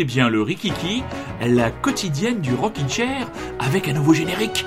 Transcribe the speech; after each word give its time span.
écoutez 0.00 0.14
bien 0.14 0.30
le 0.30 0.40
Rikiki, 0.40 1.02
la 1.46 1.70
quotidienne 1.70 2.40
du 2.40 2.54
Rockin' 2.54 2.88
Chair, 2.88 3.30
avec 3.58 3.86
un 3.86 3.92
nouveau 3.92 4.14
générique. 4.14 4.64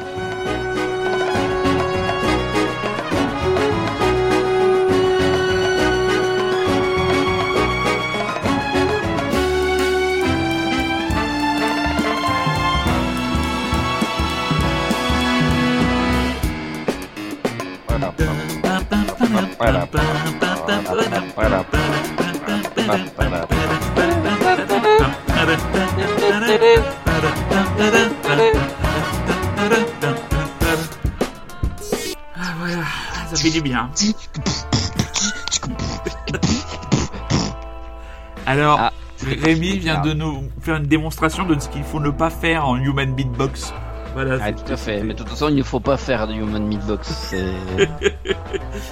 Alors, 38.46 38.80
Ah, 38.80 38.92
Rémi 39.26 39.78
vient 39.78 40.02
de 40.02 40.14
nous 40.14 40.44
faire 40.62 40.76
une 40.76 40.88
démonstration 40.88 41.46
de 41.46 41.58
ce 41.60 41.70
qu'il 41.70 41.84
faut 41.84 42.00
ne 42.00 42.10
pas 42.10 42.30
faire 42.30 42.68
en 42.68 42.76
human 42.78 43.14
beatbox. 43.14 43.74
Voilà, 44.14 44.38
Ah, 44.44 44.52
tout 44.52 44.72
à 44.72 44.78
fait. 44.78 45.02
Mais 45.04 45.14
de 45.14 45.18
toute 45.20 45.30
façon, 45.30 45.50
il 45.50 45.56
ne 45.56 45.64
faut 45.64 45.80
pas 45.80 45.98
faire 45.98 46.28
du 46.28 46.36
human 46.40 46.64
meatbox. 46.66 47.08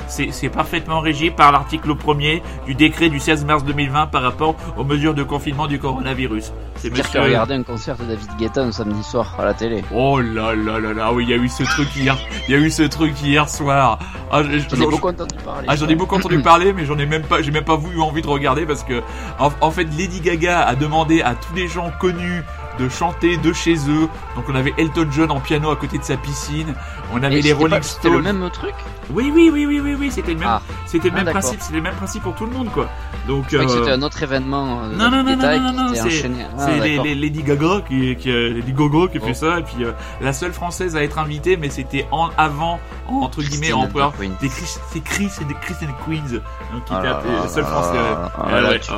C'est... 0.08 0.50
parfaitement 0.50 1.00
régi 1.00 1.32
par 1.32 1.52
l'article 1.52 1.92
1er 1.96 2.42
du 2.66 2.76
décret 2.76 3.10
du 3.10 3.20
16 3.20 3.46
mars 3.46 3.64
2020 3.64 4.08
par 4.08 4.22
rapport 4.24 4.56
aux 4.78 4.84
mesures 4.84 5.14
de 5.14 5.24
confinement 5.24 5.68
du 5.68 5.80
coronavirus. 5.80 6.52
C'est 6.76 6.90
Dire 6.90 7.10
que 7.12 7.20
regarder 7.20 7.54
un 7.54 7.64
concert 7.64 7.96
de 7.98 8.04
David 8.06 8.30
Guetta 8.40 8.62
un 8.62 8.72
samedi 8.72 9.04
soir 9.04 9.36
à 9.40 9.46
la 9.46 9.54
télé. 9.54 9.84
Oh 9.94 10.20
là 10.20 10.56
là 10.56 10.80
là 10.80 10.94
là, 10.94 11.14
oui, 11.14 11.24
il 11.26 11.30
y 11.30 11.34
a 11.34 11.38
eu 11.38 11.48
ce 11.48 11.64
truc 11.64 11.96
hier, 11.96 12.18
il 12.48 12.52
y 12.54 12.58
a 12.58 12.60
eu 12.60 12.72
ce 12.72 12.84
truc 12.84 13.20
hier 13.22 13.48
soir. 13.48 14.00
Ah, 14.32 14.44
je- 14.44 14.60
J'en 14.76 14.82
ai 14.84 14.88
beaucoup 14.90 15.08
entendu 15.10 15.36
parler. 15.46 15.68
Ah, 15.70 15.76
j'en 15.76 15.88
ai 15.88 15.96
beaucoup 15.96 16.16
entendu 16.16 16.42
parler, 16.42 16.74
mais 16.74 16.86
j'en 16.86 16.98
ai 16.98 17.06
même 17.06 17.24
pas, 17.24 17.42
j'ai 17.42 17.52
même 17.52 17.64
pas 17.66 17.78
eu 17.96 18.00
envie 18.02 18.22
de 18.22 18.28
regarder 18.28 18.66
parce 18.66 18.84
que, 18.84 19.02
en, 19.40 19.52
en 19.62 19.72
fait, 19.72 19.84
Lady 19.98 20.22
Gaga 20.22 20.62
a 20.62 20.76
demandé 20.76 21.22
à 21.22 21.36
tous 21.36 21.54
les 21.54 21.68
gens 21.68 21.92
connus 22.00 22.44
de 22.82 22.90
chanter 22.90 23.38
de 23.38 23.54
chez 23.54 23.76
eux. 23.90 24.08
Donc, 24.36 24.46
on 24.50 24.56
avait 24.56 24.74
Elton 24.78 25.08
John 25.12 25.32
en 25.32 25.40
piano 25.40 25.70
à 25.72 25.76
côté 25.76 25.98
de 25.98 26.04
sa 26.04 26.18
piscine. 26.18 26.74
On 27.14 27.18
avait 27.18 27.28
Et 27.34 27.36
les 27.38 27.42
c'était 27.44 27.54
Rolling 27.54 27.78
pas- 27.78 27.82
C'était 27.84 28.10
le 28.10 28.22
Stones. 28.22 28.38
même 28.40 28.50
truc 28.52 28.74
Oui, 29.14 29.30
oui, 29.34 29.50
oui, 29.52 29.66
oui, 29.66 29.82
oui, 29.82 29.96
oui, 30.00 30.10
c'était 30.12 30.34
le 30.34 30.40
même, 30.40 30.48
Ah. 30.50 30.62
c'était 30.86 31.10
le 31.10 31.16
Ah, 31.18 31.24
même 31.24 31.34
principe, 31.34 31.60
c'était 31.62 31.76
le 31.76 31.82
même 31.82 31.96
principe 31.96 32.24
pour 32.24 32.34
tout 32.34 32.46
le 32.46 32.52
monde, 32.54 32.70
quoi. 32.72 32.88
Donc, 33.28 33.48
que 33.48 33.58
euh, 33.58 33.68
c'était 33.68 33.92
un 33.92 34.02
autre 34.04 34.24
événement. 34.24 34.84
euh, 34.84 34.96
non, 34.96 35.12
non, 35.12 35.22
non, 35.24 35.36
non, 35.36 35.60
non, 35.60 35.72
non, 35.74 35.92
c'est. 35.94 36.02
Ah, 36.02 36.66
c'est 36.66 36.80
les, 36.80 36.90
d'accord. 36.92 37.06
les 37.06 37.16
Lady 37.16 37.44
Gaga 37.44 37.82
qui, 37.88 38.16
qui, 38.16 38.32
euh, 38.32 38.54
Lady 38.54 38.72
Gaga 38.72 39.08
qui 39.12 39.18
a 39.18 39.22
fait 39.22 39.32
Oh. 39.32 39.34
ça, 39.34 39.60
et 39.60 39.64
puis 39.64 39.84
euh, 39.84 39.92
la 40.22 40.32
seule 40.32 40.54
française 40.54 40.96
à 40.96 41.04
être 41.04 41.20
invitée, 41.20 41.58
mais 41.58 41.70
c'était 41.70 42.08
en 42.12 42.30
avant, 42.38 42.80
en- 43.10 43.16
entre 43.18 43.42
guillemets, 43.42 43.74
en 43.74 43.88
Queens. 43.88 44.12
des 44.40 44.48
Chris, 44.48 44.78
c'est 44.94 45.04
Chris 45.04 45.30
et 45.42 45.46
des 45.46 45.56
Chris 45.56 45.76
and 45.84 45.94
Queens, 46.06 46.40
donc 46.74 46.86
qui 46.86 46.94
Ah 46.94 47.00
était 47.20 47.34
la 47.44 47.48
seule 47.50 47.66
française. 47.66 48.02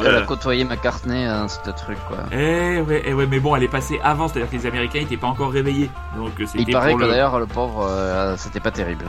Elle 0.06 0.16
a 0.16 0.22
côtoyé 0.22 0.64
McCartney, 0.66 1.23
hein, 1.25 1.47
ce 1.47 1.72
truc, 1.72 1.97
quoi. 2.07 2.18
Eh 2.31 2.81
ouais, 2.81 3.02
eh 3.06 3.13
ouais, 3.13 3.25
mais 3.25 3.40
bon, 3.40 3.56
elle 3.56 3.63
est 3.63 3.68
passée 3.73 4.00
avant, 4.03 4.28
c'est-à-dire 4.29 4.50
que 4.51 4.56
les 4.56 4.66
Américains 4.67 5.00
n'étaient 5.00 5.17
pas 5.17 5.28
encore 5.28 5.51
réveillés, 5.51 5.89
donc 6.16 6.29
euh, 6.39 6.45
c'était 6.45 6.63
il 6.63 6.72
paraît 6.72 6.94
que 6.94 7.01
le... 7.01 7.07
d'ailleurs, 7.07 7.39
le 7.39 7.47
pauvre, 7.47 7.85
euh, 7.89 8.35
c'était 8.38 8.59
pas 8.61 8.72
terrible. 8.72 9.03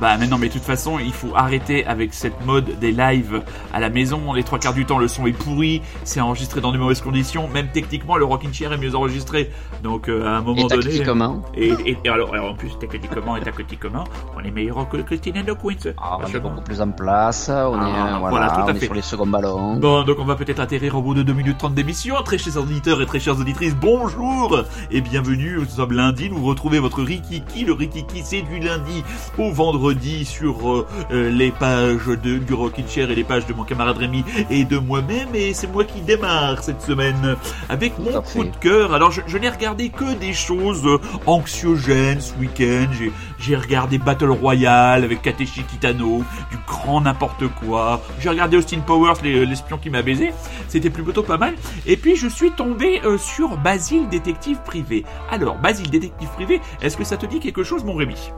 Bah 0.00 0.16
mais 0.18 0.26
non, 0.26 0.38
mais 0.38 0.48
de 0.48 0.54
toute 0.54 0.62
façon, 0.62 0.98
il 0.98 1.12
faut 1.12 1.32
arrêter 1.36 1.84
avec 1.86 2.14
cette 2.14 2.46
mode 2.46 2.78
des 2.78 2.90
lives 2.90 3.42
à 3.74 3.80
la 3.80 3.90
maison. 3.90 4.32
Les 4.32 4.42
trois 4.44 4.58
quarts 4.58 4.72
du 4.72 4.86
temps, 4.86 4.98
le 4.98 5.08
son 5.08 5.26
est 5.26 5.32
pourri, 5.32 5.82
c'est 6.04 6.22
enregistré 6.22 6.62
dans 6.62 6.72
de 6.72 6.78
mauvaises 6.78 7.02
conditions. 7.02 7.48
Même 7.48 7.68
techniquement, 7.70 8.16
le 8.16 8.24
Rockin' 8.24 8.50
Chair 8.50 8.72
est 8.72 8.78
mieux 8.78 8.94
enregistré. 8.94 9.50
Donc 9.82 10.08
euh, 10.08 10.24
à 10.26 10.30
un 10.38 10.40
moment 10.40 10.56
Et 10.62 10.68
donné. 10.68 10.84
tactiquement 10.84 11.42
Et, 11.54 11.68
et, 11.84 11.98
et 12.02 12.08
alors, 12.08 12.32
alors, 12.32 12.52
en 12.52 12.54
plus, 12.54 12.70
techniquement 12.80 13.36
et 13.36 13.42
tactiquement, 13.42 14.04
on 14.34 14.40
est 14.42 14.50
meilleur 14.50 14.88
que 14.88 14.96
Christine 14.96 15.36
and 15.36 15.52
the 15.52 15.58
Queens. 15.60 15.92
Ah, 15.98 16.16
on 16.22 16.26
est 16.34 16.40
beaucoup 16.40 16.62
plus 16.62 16.80
en 16.80 16.90
place, 16.92 17.50
on 17.50 17.52
Ah, 17.78 17.86
est, 17.86 18.18
voilà, 18.18 18.18
voilà, 18.30 18.48
tout 18.52 18.70
à 18.70 18.74
fait. 18.74 18.86
sur 18.86 18.94
les 18.94 19.02
seconds 19.02 19.26
ballons. 19.26 19.76
Bon, 19.76 20.02
donc 20.04 20.16
on 20.18 20.24
va 20.24 20.34
peut-être 20.34 20.60
atterrir 20.60 20.96
au 20.96 21.02
bout 21.02 21.12
de 21.12 21.22
2 21.22 21.34
minutes 21.34 21.58
30 21.58 21.74
d'émission. 21.74 22.14
Très 22.24 22.38
chers 22.38 22.56
auditeurs 22.56 23.02
et 23.02 23.06
très 23.06 23.20
chères 23.20 23.38
auditrices, 23.38 23.74
bonjour 24.04 24.62
et 24.90 25.02
bienvenue. 25.02 25.56
Nous 25.58 25.66
sommes 25.66 25.92
lundi, 25.92 26.30
nous 26.30 26.42
retrouvez 26.42 26.78
votre 26.78 27.02
Rikiki. 27.02 27.64
Le 27.66 27.74
Rikiki, 27.74 28.22
c'est 28.24 28.40
du 28.40 28.58
lundi 28.58 29.04
au 29.36 29.52
vendredi 29.52 30.24
sur 30.24 30.70
euh, 30.72 30.86
euh, 31.10 31.30
les 31.30 31.50
pages 31.50 32.06
de, 32.06 32.38
du 32.38 32.54
Rockin' 32.54 32.88
Chair 32.88 33.10
et 33.10 33.14
les 33.14 33.24
pages 33.24 33.44
de 33.46 33.52
mon 33.52 33.64
camarade 33.64 33.98
Rémi 33.98 34.24
et 34.48 34.64
de 34.64 34.78
moi-même. 34.78 35.28
Et 35.34 35.52
c'est 35.52 35.66
moi 35.70 35.84
qui 35.84 36.00
démarre 36.00 36.62
cette 36.62 36.80
semaine 36.80 37.36
avec 37.68 37.98
mon 37.98 38.22
coup 38.22 38.44
de 38.44 38.56
cœur. 38.56 38.94
Alors, 38.94 39.10
je, 39.10 39.20
je 39.26 39.36
n'ai 39.36 39.50
regardé 39.50 39.90
que 39.90 40.14
des 40.14 40.32
choses 40.32 40.86
euh, 40.86 40.98
anxiogènes 41.26 42.20
ce 42.20 42.32
week-end. 42.36 42.86
J'ai- 42.98 43.12
J'ai 43.38 43.56
regardé 43.56 43.96
Battle 43.96 44.30
Royale 44.30 45.02
avec 45.02 45.22
Kateshi 45.22 45.62
Kitano, 45.64 46.22
du 46.50 46.58
grand 46.66 47.00
n'importe 47.00 47.44
quoi. 47.60 48.02
J'ai 48.18 48.28
regardé 48.28 48.58
Austin 48.58 48.80
Powers, 48.80 49.14
les- 49.22 49.46
l'espion 49.46 49.78
qui 49.78 49.88
m'a 49.88 50.02
baisé. 50.02 50.32
C'était 50.68 50.90
plutôt 50.90 51.22
pas 51.22 51.38
mal. 51.38 51.54
Et 51.86 51.96
puis, 51.96 52.16
je 52.16 52.28
suis 52.28 52.50
tombé 52.50 53.00
euh, 53.04 53.16
sur 53.16 53.56
Basile 53.80 54.10
Détective 54.10 54.58
Privé. 54.62 55.06
Alors, 55.30 55.56
Basile 55.56 55.88
Détective 55.88 56.28
Privé, 56.34 56.60
est-ce 56.82 56.98
que 56.98 57.04
ça 57.04 57.16
te 57.16 57.24
dit 57.24 57.40
quelque 57.40 57.62
chose, 57.62 57.82
mon 57.82 57.94
Rémi? 57.94 58.30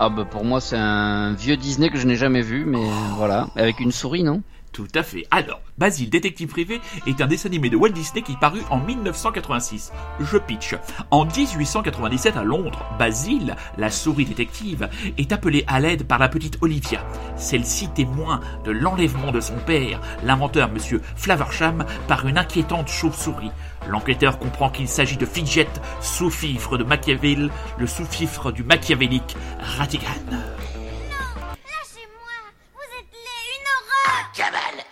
Ah 0.00 0.08
bah 0.08 0.24
pour 0.24 0.44
moi 0.44 0.60
c'est 0.60 0.76
un 0.76 1.34
vieux 1.34 1.56
Disney 1.56 1.88
que 1.88 1.98
je 1.98 2.06
n'ai 2.06 2.16
jamais 2.16 2.42
vu, 2.42 2.64
mais 2.64 2.84
voilà, 3.16 3.46
avec 3.54 3.78
une 3.78 3.92
souris, 3.92 4.24
non? 4.24 4.42
Tout 4.78 4.86
à 4.94 5.02
fait. 5.02 5.26
Alors, 5.32 5.60
Basile 5.76 6.08
Détective 6.08 6.46
Privé 6.46 6.80
est 7.08 7.20
un 7.20 7.26
dessin 7.26 7.48
animé 7.48 7.68
de 7.68 7.76
Walt 7.76 7.88
Disney 7.88 8.22
qui 8.22 8.36
parut 8.36 8.62
en 8.70 8.78
1986. 8.78 9.90
Je 10.20 10.38
pitch. 10.38 10.76
En 11.10 11.24
1897 11.24 12.36
à 12.36 12.44
Londres, 12.44 12.86
Basile, 12.96 13.56
la 13.76 13.90
souris 13.90 14.24
détective, 14.24 14.88
est 15.18 15.32
appelée 15.32 15.64
à 15.66 15.80
l'aide 15.80 16.04
par 16.04 16.20
la 16.20 16.28
petite 16.28 16.58
Olivia. 16.60 17.04
Celle-ci 17.34 17.88
témoin 17.88 18.38
de 18.64 18.70
l'enlèvement 18.70 19.32
de 19.32 19.40
son 19.40 19.56
père, 19.66 20.00
l'inventeur 20.22 20.70
monsieur 20.70 21.02
Flaversham, 21.16 21.84
par 22.06 22.28
une 22.28 22.38
inquiétante 22.38 22.86
chauve-souris. 22.86 23.50
L'enquêteur 23.88 24.38
comprend 24.38 24.70
qu'il 24.70 24.86
s'agit 24.86 25.16
de 25.16 25.26
Fidget, 25.26 25.66
sous-fifre 26.00 26.78
de 26.78 26.84
Machiavel, 26.84 27.50
le 27.78 27.86
sous-fifre 27.88 28.52
du 28.52 28.62
machiavélique 28.62 29.36
Ratigan. 29.58 30.06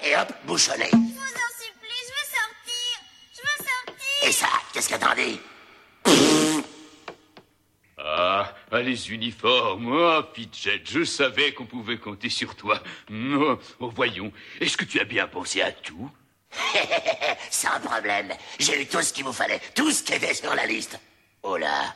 Et 0.07 0.17
hop, 0.17 0.33
bouchonné. 0.45 0.89
Je 0.91 0.97
vous 0.97 1.03
en 1.03 1.51
supplie, 1.59 2.03
je 2.03 2.13
veux 2.13 2.29
sortir 2.39 3.01
Je 3.35 3.41
veux 3.41 3.67
sortir 3.67 4.29
Et 4.29 4.33
ça, 4.33 4.49
qu'est-ce 4.73 4.89
que 4.89 4.97
t'en 4.97 5.15
dis 5.15 5.41
Ah, 7.99 8.55
ah, 8.71 8.81
les 8.81 9.11
uniformes, 9.11 9.93
ah, 9.99 10.29
Fidget, 10.35 10.83
je 10.85 11.05
savais 11.05 11.53
qu'on 11.55 11.67
pouvait 11.67 11.99
compter 11.99 12.29
sur 12.31 12.55
toi. 12.55 12.81
Oh, 13.11 13.59
oh, 13.81 13.91
voyons, 13.95 14.33
est-ce 14.61 14.77
que 14.77 14.85
tu 14.85 15.01
as 15.01 15.05
bien 15.05 15.27
pensé 15.27 15.61
à 15.63 15.73
tout 15.73 16.11
Sans 17.51 17.81
problème. 17.81 18.33
J'ai 18.59 18.83
eu 18.83 18.87
tout 18.87 19.03
ce 19.03 19.13
qu'il 19.13 19.25
vous 19.25 19.33
fallait, 19.33 19.61
tout 19.75 19.91
ce 19.91 20.03
qui 20.03 20.15
était 20.15 20.35
sur 20.35 20.55
la 20.55 20.67
liste. 20.67 20.99
Oh 21.43 21.57
là. 21.57 21.95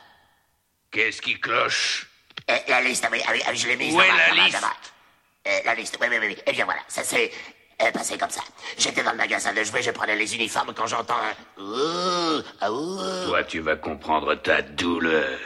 Qu'est-ce 0.91 1.21
qui 1.21 1.39
cloche 1.39 2.07
Eh, 2.47 2.69
la 2.69 2.81
liste, 2.81 3.05
ah 3.05 3.09
oui, 3.11 3.21
ah 3.25 3.31
oui, 3.31 3.41
oui, 3.47 3.55
je 3.55 3.67
l'ai 3.67 3.77
mise. 3.77 3.93
Où 3.95 4.01
est 4.01 4.07
là-bas, 4.07 4.35
la 4.35 4.43
liste. 4.45 4.57
Eh, 5.45 5.61
La 5.65 5.75
liste, 5.75 5.97
oui, 6.01 6.07
oui, 6.09 6.17
oui. 6.21 6.37
Eh 6.45 6.51
bien 6.51 6.65
voilà, 6.65 6.81
ça 6.87 7.03
euh, 7.83 7.91
passé 7.91 8.17
comme 8.17 8.29
ça. 8.29 8.41
J'étais 8.77 9.03
dans 9.03 9.11
le 9.11 9.17
magasin 9.17 9.51
de 9.53 9.63
jouets, 9.63 9.83
je 9.83 9.91
prenais 9.91 10.15
les 10.15 10.33
uniformes 10.35 10.73
quand 10.73 10.87
j'entends 10.87 11.15
un... 11.15 11.61
Ouh, 11.61 12.41
ouh. 12.69 13.25
Toi, 13.27 13.43
tu 13.43 13.59
vas 13.59 13.75
comprendre 13.75 14.33
ta 14.35 14.61
douleur. 14.61 15.37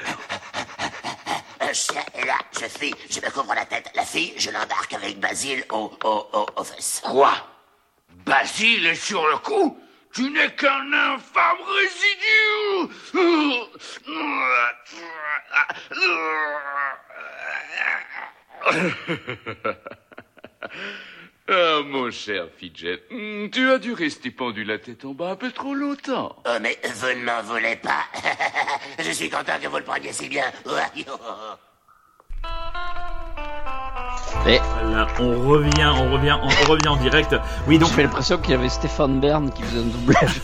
Un 1.60 1.74
chien 1.74 2.04
est 2.14 2.26
là, 2.26 2.38
je 2.54 2.66
fille, 2.66 2.94
je 3.10 3.20
me 3.20 3.30
couvre 3.32 3.56
la 3.56 3.66
tête. 3.66 3.90
La 3.96 4.06
fille, 4.06 4.34
je 4.38 4.52
l'embarque 4.52 4.94
avec 4.94 5.20
Basile 5.20 5.66
au, 5.72 5.92
au, 6.04 6.28
au, 6.34 6.46
aux 6.58 6.64
fesses. 6.64 7.02
Quoi? 7.04 7.34
Basile 8.26 8.86
est 8.88 8.96
sur 8.96 9.26
le 9.28 9.38
coup? 9.38 9.80
Tu 10.14 10.30
n'es 10.30 10.54
qu'un 10.56 10.94
infâme 10.94 11.58
résidu 11.78 12.94
Ah, 21.48 21.82
mon 21.86 22.10
cher 22.10 22.48
Fidget, 22.58 23.04
hmm, 23.12 23.50
tu 23.52 23.70
as 23.70 23.78
dû 23.78 23.94
rester 23.94 24.32
pendu 24.32 24.64
la 24.64 24.80
tête 24.80 25.06
en 25.06 25.14
bas 25.14 25.30
un 25.30 25.36
peu 25.36 25.52
trop 25.52 25.76
longtemps. 25.76 26.36
Oh, 26.44 26.58
mais 26.60 26.76
vous 26.84 27.20
ne 27.20 27.24
m'en 27.24 27.44
voulez 27.44 27.76
pas. 27.76 28.06
je 29.00 29.12
suis 29.12 29.30
content 29.30 29.54
que 29.62 29.68
vous 29.68 29.78
le 29.78 29.84
preniez 29.84 30.12
si 30.12 30.28
bien. 30.28 30.46
Et 34.48 34.60
Voilà, 34.60 35.08
on 35.20 35.48
revient, 35.48 35.92
on 35.96 36.14
revient, 36.14 36.38
on 36.42 36.70
revient 36.70 36.88
en 36.88 36.98
direct. 36.98 37.36
Oui, 37.68 37.78
donc 37.78 37.90
j'ai 37.96 38.04
l'impression 38.04 38.38
qu'il 38.40 38.52
y 38.52 38.54
avait 38.56 38.70
Stéphane 38.70 39.20
Bern 39.20 39.52
qui 39.52 39.62
faisait 39.64 39.82
un 39.82 39.84
doublage. 39.84 40.42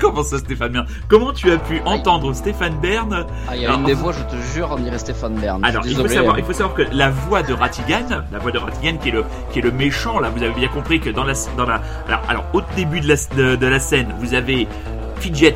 Comment 0.10 0.22
ça, 0.22 0.38
Stéphane 0.38 0.72
Bern 0.72 0.86
Comment 1.08 1.32
tu 1.32 1.50
as 1.50 1.58
pu 1.58 1.80
entendre 1.84 2.32
Stéphane 2.32 2.74
Bern 2.80 3.26
Ah, 3.48 3.54
il 3.54 3.62
y 3.62 3.66
a 3.66 3.74
une 3.74 3.84
des 3.84 3.94
voix, 3.94 4.12
je 4.12 4.22
te 4.24 4.40
jure, 4.54 4.68
on 4.72 4.80
dirait 4.80 4.98
Stéphane 4.98 5.34
Bern. 5.34 5.62
Alors, 5.64 5.86
il 5.86 5.94
faut, 5.94 6.08
savoir, 6.08 6.38
il 6.38 6.44
faut 6.44 6.52
savoir 6.52 6.74
que 6.74 6.82
la 6.92 7.10
voix 7.10 7.42
de 7.42 7.52
Ratigan, 7.52 8.22
la 8.32 8.38
voix 8.38 8.50
de 8.50 8.58
Ratigan 8.58 8.96
qui 8.96 9.10
est 9.10 9.12
le, 9.12 9.24
qui 9.52 9.58
est 9.58 9.62
le 9.62 9.72
méchant, 9.72 10.18
là, 10.20 10.30
vous 10.34 10.42
avez 10.42 10.54
bien 10.54 10.68
compris 10.68 11.00
que 11.00 11.10
dans 11.10 11.24
la, 11.24 11.34
dans 11.56 11.66
la, 11.66 11.82
alors, 12.08 12.22
alors, 12.28 12.44
au 12.54 12.62
début 12.76 13.00
de 13.00 13.08
la, 13.08 13.14
de, 13.36 13.56
de 13.56 13.66
la 13.66 13.78
scène, 13.78 14.14
vous 14.18 14.34
avez 14.34 14.66
Fidget, 15.20 15.54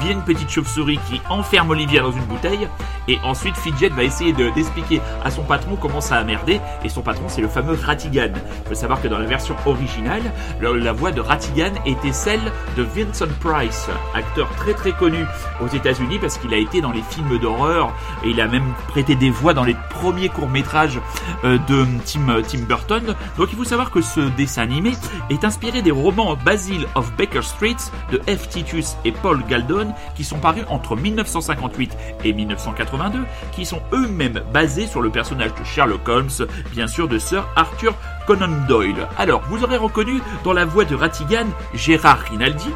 qui 0.00 0.08
est 0.08 0.12
une 0.12 0.22
petite 0.22 0.50
chauve-souris 0.50 0.98
qui 1.08 1.20
enferme 1.30 1.70
Olivia 1.70 2.02
dans 2.02 2.12
une 2.12 2.24
bouteille. 2.24 2.68
Et 3.06 3.18
ensuite, 3.24 3.56
Fidget 3.56 3.90
va 3.90 4.02
essayer 4.02 4.32
de- 4.32 4.50
d'expliquer 4.50 5.00
à 5.24 5.30
son 5.30 5.42
patron 5.42 5.76
comment 5.80 6.00
ça 6.00 6.16
a 6.16 6.24
merdé. 6.24 6.60
Et 6.84 6.88
son 6.88 7.02
patron, 7.02 7.24
c'est 7.28 7.40
le 7.42 7.48
fameux 7.48 7.78
Ratigan. 7.80 8.32
Il 8.64 8.68
faut 8.68 8.74
savoir 8.74 9.00
que 9.00 9.08
dans 9.08 9.18
la 9.18 9.26
version 9.26 9.54
originale, 9.66 10.22
le- 10.60 10.78
la 10.78 10.92
voix 10.92 11.12
de 11.12 11.20
Ratigan 11.20 11.72
était 11.86 12.12
celle 12.12 12.40
de 12.76 12.82
Vincent 12.82 13.26
Price, 13.40 13.88
acteur 14.14 14.48
très 14.56 14.74
très 14.74 14.92
connu 14.92 15.24
aux 15.60 15.68
États-Unis 15.68 16.18
parce 16.18 16.38
qu'il 16.38 16.52
a 16.54 16.56
été 16.58 16.80
dans 16.80 16.92
les 16.92 17.02
films 17.02 17.38
d'horreur 17.38 17.92
et 18.24 18.30
il 18.30 18.40
a 18.40 18.48
même 18.48 18.72
prêté 18.88 19.14
des 19.14 19.30
voix 19.30 19.54
dans 19.54 19.64
les 19.64 19.76
premiers 19.90 20.28
courts-métrages 20.28 20.98
euh, 21.44 21.58
de 21.68 21.86
Tim, 22.04 22.42
Tim 22.48 22.60
Burton. 22.66 23.14
Donc 23.36 23.48
il 23.52 23.56
faut 23.56 23.64
savoir 23.64 23.90
que 23.90 24.00
ce 24.00 24.20
dessin 24.20 24.62
animé 24.62 24.92
est 25.30 25.44
inspiré 25.44 25.82
des 25.82 25.90
romans 25.90 26.36
Basil 26.44 26.86
of 26.94 27.12
Baker 27.16 27.42
Street 27.42 27.76
de 28.10 28.18
F. 28.26 28.48
Titus 28.48 28.96
et 29.04 29.12
Paul 29.12 29.42
Galdon 29.48 29.94
qui 30.14 30.24
sont 30.24 30.38
parus 30.38 30.64
entre 30.68 30.96
1958 30.96 31.96
et 32.24 32.32
1982, 32.32 33.20
qui 33.52 33.64
sont 33.64 33.80
eux-mêmes 33.92 34.42
basés 34.52 34.86
sur 34.86 35.02
le 35.02 35.10
personnage 35.10 35.54
de 35.54 35.64
Sherlock 35.64 36.08
Holmes, 36.08 36.46
bien 36.72 36.86
sûr 36.86 37.08
de 37.08 37.18
Sir 37.18 37.46
Arthur 37.56 37.94
Conan 38.26 38.66
Doyle. 38.68 39.08
Alors, 39.18 39.42
vous 39.48 39.62
aurez 39.64 39.76
reconnu 39.76 40.20
dans 40.44 40.52
la 40.52 40.64
voix 40.64 40.84
de 40.84 40.94
Ratigan 40.94 41.46
Gérard 41.74 42.20
Rinaldi. 42.30 42.70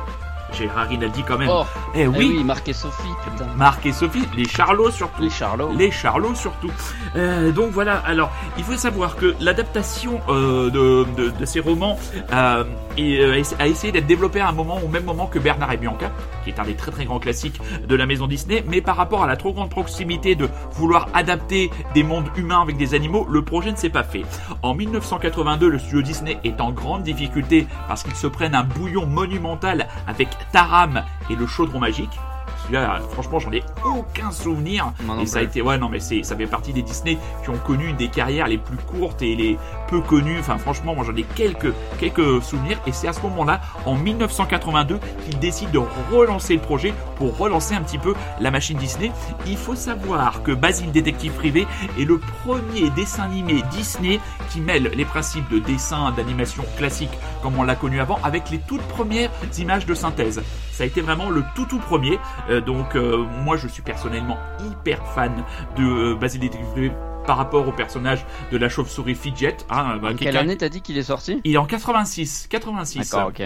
Gérard 0.53 0.89
Rinaldi 0.89 1.23
quand 1.23 1.39
même. 1.39 1.49
Oh, 1.50 1.65
eh 1.95 2.03
eh 2.03 2.06
oui, 2.06 2.35
oui, 2.39 2.45
Marc 2.45 2.69
et 2.69 2.73
Sophie, 2.73 3.09
putain. 3.25 3.47
Marc 3.56 3.85
et 3.87 3.93
Sophie, 3.93 4.27
les 4.37 4.47
Charlots 4.47 4.91
surtout. 4.91 5.23
Les 5.23 5.31
Charlots. 5.31 5.71
Les 5.77 5.91
Charlots 5.91 6.35
surtout. 6.35 6.71
Euh, 7.17 7.53
donc 7.53 7.71
voilà, 7.71 7.97
alors 7.99 8.31
il 8.56 8.65
faut 8.65 8.77
savoir 8.77 9.17
que 9.17 9.35
l'adaptation 9.41 10.21
euh, 10.29 10.71
de, 10.71 11.06
de, 11.17 11.31
de 11.31 11.45
ces 11.45 11.61
romans 11.61 11.99
euh, 12.33 12.65
est, 12.97 13.21
euh, 13.21 13.43
a 13.59 13.67
essayé 13.67 13.93
d'être 13.93 14.06
développée 14.06 14.41
à 14.41 14.49
un 14.49 14.53
moment, 14.53 14.79
au 14.83 14.89
même 14.89 15.05
moment 15.05 15.27
que 15.27 15.39
Bernard 15.39 15.73
et 15.73 15.77
Bianca, 15.77 16.11
qui 16.45 16.50
est 16.50 16.59
un 16.59 16.65
des 16.65 16.75
très 16.75 16.91
très 16.91 17.05
grands 17.05 17.19
classiques 17.19 17.61
de 17.87 17.95
la 17.95 18.06
maison 18.06 18.27
Disney, 18.27 18.65
mais 18.67 18.81
par 18.81 18.97
rapport 18.97 19.23
à 19.23 19.27
la 19.27 19.37
trop 19.37 19.53
grande 19.53 19.71
proximité 19.71 20.35
de 20.35 20.49
vouloir 20.73 21.09
adapter 21.15 21.71
des 21.95 22.03
mondes 22.03 22.29
humains 22.37 22.62
avec 22.62 22.77
des 22.77 22.95
animaux, 22.95 23.27
le 23.31 23.43
projet 23.43 23.71
ne 23.71 23.77
s'est 23.77 23.91
pas 23.91 24.03
fait. 24.03 24.23
En 24.62 24.75
1982, 24.75 25.69
le 25.69 25.79
studio 25.79 26.03
Disney 26.03 26.39
est 26.45 26.61
en 26.61 26.73
grande 26.73 27.03
difficulté 27.03 27.67
parce 27.87 28.03
qu'ils 28.03 28.15
se 28.15 28.27
prennent 28.27 28.55
un 28.55 28.65
bouillon 28.65 29.06
monumental 29.06 29.89
avec 30.06 30.29
Taram 30.52 31.02
et 31.31 31.35
le 31.35 31.46
chaudron 31.46 31.79
magique. 31.79 32.19
Celui-là, 32.62 33.00
franchement, 33.11 33.38
j'en 33.38 33.52
ai 33.52 33.62
aucun 33.85 34.31
souvenir. 34.31 34.93
Moi 35.05 35.17
non 35.17 35.23
Et 35.23 35.26
ça 35.26 35.38
a 35.38 35.43
été, 35.43 35.62
ouais, 35.62 35.79
non, 35.79 35.88
mais 35.88 36.00
c'est, 36.00 36.23
ça 36.23 36.37
fait 36.37 36.46
partie 36.46 36.73
des 36.73 36.82
Disney 36.82 37.19
qui 37.43 37.50
ont 37.50 37.58
connu 37.58 37.88
une 37.88 37.96
des 37.96 38.08
carrières 38.08 38.46
les 38.49 38.58
plus 38.58 38.76
courtes 38.76 39.23
et 39.23 39.35
les 39.35 39.58
peu 39.88 40.00
connues. 40.00 40.38
Enfin, 40.38 40.58
franchement, 40.58 40.94
moi, 40.94 41.05
j'en 41.05 41.17
ai 41.17 41.23
quelques, 41.23 41.73
quelques 41.99 42.43
souvenirs. 42.43 42.81
Et 42.87 42.93
c'est 42.93 43.08
à 43.08 43.12
ce 43.12 43.20
moment-là, 43.23 43.61
en 43.87 43.94
1982, 43.94 44.99
qu'ils 45.25 45.38
décident 45.38 45.73
de 45.73 46.14
relancer 46.14 46.55
le 46.55 46.61
projet 46.61 46.93
pour 47.17 47.37
relancer 47.37 47.75
un 47.75 47.82
petit 47.82 47.99
peu 47.99 48.14
la 48.40 48.50
machine 48.50 48.79
Disney. 48.79 49.11
Il 49.46 49.56
faut 49.56 49.75
savoir 49.75 50.43
que 50.43 50.52
Basile 50.52 50.93
Détective 50.93 51.32
Privé 51.32 51.67
est 51.99 52.05
le 52.05 52.19
premier 52.44 52.90
dessin 52.90 53.25
animé 53.25 53.62
Disney 53.70 54.20
qui 54.50 54.61
mêle 54.61 54.90
les 54.94 55.05
principes 55.05 55.49
de 55.50 55.58
dessin, 55.58 56.12
d'animation 56.12 56.64
classique, 56.76 57.11
comme 57.43 57.58
on 57.58 57.62
l'a 57.62 57.76
connu 57.76 58.00
avant, 58.00 58.19
avec 58.23 58.50
les 58.50 58.58
toutes 58.58 58.82
premières 58.82 59.31
images 59.58 59.87
de 59.87 59.94
synthèse. 59.94 60.43
Ça 60.73 60.85
a 60.85 60.87
été 60.87 61.00
vraiment 61.00 61.31
le 61.31 61.43
tout 61.55 61.64
tout 61.64 61.79
premier. 61.79 62.19
Euh, 62.50 62.61
donc 62.61 62.94
euh, 62.94 63.25
moi 63.44 63.56
je 63.56 63.67
suis 63.69 63.82
personnellement 63.82 64.38
hyper 64.61 65.05
fan 65.08 65.32
de 65.76 65.82
euh, 65.82 66.14
Basile 66.14 66.40
Détective 66.40 66.70
Privé 66.73 66.93
par 67.28 67.36
rapport 67.36 67.69
au 67.69 67.72
personnage 67.72 68.25
de 68.50 68.56
la 68.56 68.70
chauve-souris 68.70 69.14
Fidget. 69.14 69.58
Hein, 69.69 69.98
bah, 69.98 70.12
En 70.12 70.16
quelle 70.16 70.38
année 70.38 70.56
t'as 70.56 70.70
dit 70.70 70.80
qu'il 70.80 70.96
est 70.96 71.02
sorti? 71.02 71.42
Il 71.44 71.56
est 71.56 71.58
en 71.58 71.66
86. 71.66 72.46
86 72.48 73.10
D'accord, 73.10 73.28
ok. 73.28 73.42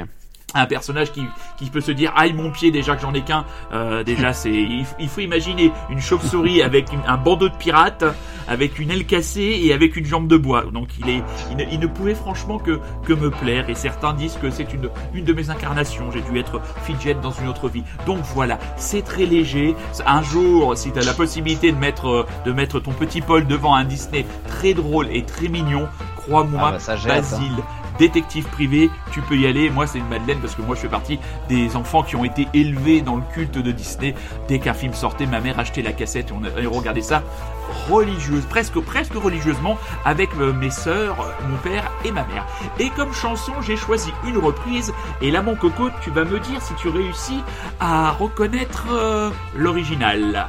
Un 0.55 0.67
personnage 0.67 1.13
qui, 1.13 1.23
qui 1.57 1.71
peut 1.71 1.81
se 1.81 1.93
dire 1.93 2.13
aïe 2.17 2.33
mon 2.33 2.51
pied 2.51 2.71
déjà 2.71 2.95
que 2.97 3.03
j'en 3.03 3.15
ai 3.15 3.23
qu'un. 3.23 3.45
Euh, 3.73 4.03
déjà 4.05 4.33
c'est 4.33 4.53
il, 4.53 5.09
faut 5.09 5.21
imaginer 5.21 5.73
une 5.91 6.01
chauve-souris 6.01 6.63
avec 6.63 6.93
une- 6.93 7.01
un 7.07 7.17
bandeau 7.17 7.49
de 7.49 7.55
pirate 7.57 8.05
avec 8.49 8.79
une 8.79 8.91
aile 8.91 9.07
cassée 9.07 9.61
et 9.63 9.73
avec 9.73 9.97
une 9.97 10.05
jambe 10.05 10.29
de 10.29 10.37
bois. 10.37 10.65
Donc 10.73 10.89
il 10.99 11.09
est 11.09 11.23
il 11.51 11.57
ne, 11.57 11.65
il 11.73 11.81
ne 11.81 11.87
pouvait 11.87 12.15
franchement 12.15 12.59
que 12.59 12.81
que 13.07 13.13
me 13.13 13.31
plaire. 13.31 13.69
Et 13.71 13.75
certains 13.75 14.13
disent 14.15 14.39
que 14.41 14.51
c'est 14.51 14.73
une 14.75 14.89
une 15.15 15.25
de 15.25 15.33
mes 15.33 15.51
incarnations. 15.51 16.11
J'ai 16.13 16.21
dû 16.23 16.39
être 16.39 16.61
Fidget 16.85 17.15
dans 17.15 17.31
une 17.33 17.49
autre 17.49 17.69
vie. 17.69 17.85
Donc 18.07 18.19
voilà. 18.35 18.59
C'est 18.77 19.03
très 19.03 19.27
léger. 19.27 19.75
Un 20.07 20.23
jour 20.23 20.77
si 20.77 20.93
tu 20.93 20.99
as 20.99 21.05
la 21.05 21.15
possibilité 21.15 21.73
de 21.73 21.77
mettre 21.79 22.07
euh, 22.09 22.27
de 22.45 22.53
mettre 22.53 22.81
ton 22.81 22.93
petit 22.93 23.21
Paul 23.21 23.47
devant 23.47 23.75
un 23.75 23.85
Disney 23.85 24.27
très 24.49 24.75
drôle 24.75 25.09
et 25.13 25.23
très 25.25 25.49
mignon 25.49 25.89
crois-moi 26.17 26.61
Ah 26.65 26.71
bah, 26.73 26.79
hein. 27.61 27.81
Détective 27.99 28.44
privé, 28.47 28.91
tu 29.12 29.21
peux 29.23 29.37
y 29.37 29.47
aller. 29.47 29.71
Moi, 29.71 29.87
c'est 29.87 29.99
une 29.99 30.09
madeleine 30.09 30.39
parce 30.41 30.55
que 30.55 30.62
moi, 30.62 30.75
je 30.75 30.81
fais 30.81 30.89
partie 30.89 31.19
des 31.49 31.77
enfants 31.77 32.03
qui 32.03 32.17
ont 32.17 32.25
été 32.25 32.49
élevés 32.55 33.00
dans 33.00 33.17
le 33.17 33.23
culte 33.33 33.59
de 33.59 33.71
Disney. 33.71 34.15
Dès 34.49 34.59
qu'un 34.59 34.75
film 34.75 34.94
sortait, 34.94 35.27
ma 35.27 35.41
mère 35.41 35.59
achetait 35.59 35.83
la 35.83 35.93
cassette 35.93 36.31
et 36.31 36.67
on, 36.67 36.73
regardait 36.73 37.03
ça 37.03 37.23
religieuse, 37.89 38.44
presque, 38.47 38.79
presque 38.81 39.15
religieusement 39.15 39.79
avec 40.05 40.31
euh, 40.39 40.53
mes 40.53 40.71
sœurs, 40.71 41.17
mon 41.49 41.56
père 41.59 41.91
et 42.05 42.11
ma 42.11 42.25
mère. 42.25 42.47
Et 42.79 42.91
comme 42.91 43.12
chanson, 43.12 43.53
j'ai 43.62 43.77
choisi 43.77 44.12
une 44.27 44.39
reprise. 44.39 44.93
Et 45.21 45.31
là, 45.31 45.43
mon 45.43 45.55
coco, 45.55 45.89
tu 46.03 46.11
vas 46.11 46.25
me 46.25 46.39
dire 46.39 46.61
si 46.61 46.75
tu 46.75 46.89
réussis 46.89 47.41
à 47.81 48.11
reconnaître 48.11 48.87
euh, 48.93 49.31
l'original. 49.56 50.49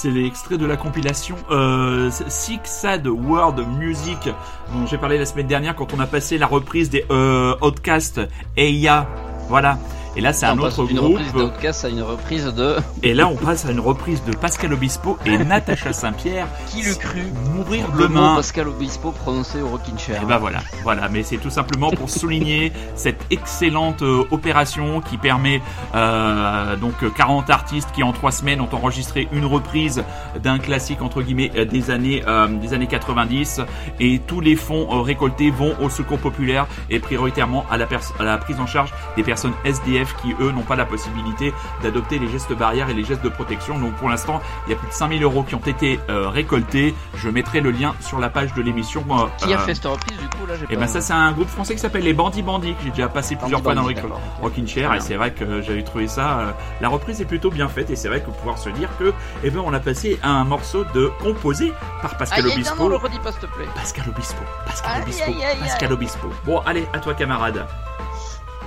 c'est 0.00 0.10
l'extrait 0.10 0.56
de 0.56 0.64
la 0.64 0.78
compilation 0.78 1.36
euh, 1.50 2.10
Six 2.28 2.60
Sad 2.64 3.06
World 3.06 3.60
Music 3.78 4.30
dont 4.72 4.86
j'ai 4.86 4.96
parlé 4.96 5.18
la 5.18 5.26
semaine 5.26 5.46
dernière 5.46 5.76
quand 5.76 5.92
on 5.92 6.00
a 6.00 6.06
passé 6.06 6.38
la 6.38 6.46
reprise 6.46 6.88
des 6.88 7.04
euh, 7.10 7.54
Outcast 7.60 8.18
Eya. 8.56 9.06
Voilà. 9.50 9.78
Et 10.16 10.20
là, 10.20 10.32
c'est 10.32 10.46
un 10.46 10.58
autre 10.58 10.84
groupe. 10.84 11.18
reprise 11.34 11.84
à 11.84 11.88
une 11.88 12.02
reprise 12.02 12.46
de. 12.46 12.76
Et 13.02 13.14
là, 13.14 13.28
on 13.28 13.36
passe 13.36 13.64
à 13.64 13.70
une 13.70 13.80
reprise 13.80 14.22
de 14.24 14.34
Pascal 14.34 14.72
Obispo 14.72 15.16
et 15.24 15.38
Natacha 15.44 15.92
Saint-Pierre. 15.92 16.46
Qui 16.66 16.82
le 16.82 16.94
cru 16.94 17.22
Mourir 17.54 17.86
Le 17.94 18.08
mot 18.08 18.08
demain. 18.08 18.36
Pascal 18.36 18.68
Obispo 18.68 19.12
prononcé 19.12 19.62
au 19.62 19.68
Rockin' 19.68 19.98
Chair. 19.98 20.22
Et 20.22 20.26
ben 20.26 20.38
voilà, 20.38 20.60
voilà, 20.82 21.08
mais 21.08 21.22
c'est 21.22 21.36
tout 21.36 21.50
simplement 21.50 21.90
pour 21.90 22.10
souligner 22.10 22.72
cette 22.96 23.20
excellente 23.30 24.02
euh, 24.02 24.24
opération 24.30 25.00
qui 25.00 25.16
permet 25.16 25.62
euh, 25.94 26.76
donc 26.76 26.94
euh, 27.02 27.10
40 27.10 27.50
artistes 27.50 27.90
qui 27.92 28.02
en 28.02 28.12
trois 28.12 28.32
semaines 28.32 28.60
ont 28.60 28.68
enregistré 28.72 29.28
une 29.32 29.46
reprise 29.46 30.02
d'un 30.42 30.58
classique 30.58 31.02
entre 31.02 31.22
guillemets 31.22 31.50
euh, 31.56 31.64
des 31.64 31.90
années 31.90 32.22
euh, 32.26 32.46
des 32.48 32.74
années 32.74 32.86
90 32.86 33.60
et 33.98 34.20
tous 34.26 34.40
les 34.40 34.56
fonds 34.56 34.88
euh, 34.90 35.00
récoltés 35.00 35.50
vont 35.50 35.74
au 35.80 35.88
secours 35.88 36.18
populaire 36.18 36.66
et 36.88 36.98
prioritairement 36.98 37.64
à 37.70 37.76
la, 37.76 37.86
à 38.18 38.24
la 38.24 38.38
prise 38.38 38.60
en 38.60 38.66
charge 38.66 38.92
des 39.16 39.22
personnes 39.22 39.52
SDF 39.64 39.99
qui 40.20 40.34
eux 40.40 40.50
n'ont 40.52 40.62
pas 40.62 40.76
la 40.76 40.84
possibilité 40.84 41.52
d'adopter 41.82 42.18
les 42.18 42.28
gestes 42.28 42.52
barrières 42.52 42.88
et 42.90 42.94
les 42.94 43.04
gestes 43.04 43.22
de 43.22 43.28
protection. 43.28 43.78
Donc 43.78 43.94
pour 43.94 44.08
l'instant, 44.08 44.40
il 44.66 44.70
y 44.70 44.74
a 44.74 44.76
plus 44.78 44.88
de 44.88 44.92
5000 44.92 45.22
euros 45.22 45.42
qui 45.42 45.54
ont 45.54 45.58
été 45.66 46.00
euh, 46.08 46.28
récoltés. 46.28 46.94
Je 47.14 47.28
mettrai 47.28 47.60
le 47.60 47.70
lien 47.70 47.94
sur 48.00 48.18
la 48.18 48.28
page 48.30 48.52
de 48.54 48.62
l'émission. 48.62 49.04
euh, 49.10 49.26
Qui 49.38 49.54
a 49.54 49.58
fait 49.58 49.74
cette 49.74 49.86
reprise 49.86 50.18
du 50.18 50.28
coup 50.28 50.46
là 50.46 50.54
et 50.68 50.74
pas- 50.74 50.80
ben 50.80 50.86
ça 50.86 51.00
c'est 51.00 51.12
un 51.12 51.32
groupe 51.32 51.48
français 51.48 51.74
qui 51.74 51.80
s'appelle 51.80 52.02
les 52.04 52.12
Bandits 52.14 52.42
Bandits 52.42 52.74
que 52.74 52.82
j'ai 52.84 52.90
déjà 52.90 53.08
passé 53.08 53.36
plusieurs 53.36 53.62
fois 53.62 53.74
dans 53.74 53.86
le. 53.86 53.94
Rockin' 54.40 54.66
Chair 54.66 54.94
et 54.94 55.00
c'est 55.00 55.16
vrai 55.16 55.32
que 55.32 55.60
j'avais 55.62 55.82
trouvé 55.82 56.08
ça 56.08 56.38
euh, 56.38 56.50
la 56.80 56.88
reprise 56.88 57.20
est 57.20 57.24
plutôt 57.26 57.50
bien 57.50 57.68
faite 57.68 57.90
et 57.90 57.96
c'est 57.96 58.08
vrai 58.08 58.20
que 58.20 58.30
pouvoir 58.30 58.58
se 58.58 58.70
dire 58.70 58.88
que 58.98 59.12
eh 59.44 59.50
ben 59.50 59.60
on 59.64 59.72
a 59.74 59.80
passé 59.80 60.18
un 60.22 60.44
morceau 60.44 60.84
de 60.94 61.10
composé 61.22 61.72
par 62.02 62.16
Pascal 62.16 62.44
Aïe, 62.46 62.46
aïe, 62.46 62.48
non, 62.50 62.54
Obispo 62.54 62.82
non, 62.84 62.88
le 62.88 62.96
redis 62.96 63.18
pas 63.18 63.32
s'il 63.32 63.40
te 63.42 63.46
plaît. 63.46 63.66
Pascal 63.74 64.04
Obispo 64.08 64.42
Pascal 64.66 64.92
Aïe, 64.96 65.02
Obispo. 65.02 65.32
Pascal 65.60 65.92
Obispo 65.92 66.28
bon 66.44 66.58
allez 66.66 66.86
à 66.92 66.98
toi 66.98 67.14
camarade 67.14 67.66